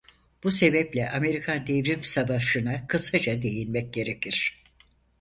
[0.43, 4.61] Bu sebeple Amerikan Devrim Savaşına kısaca değinmek gerekir.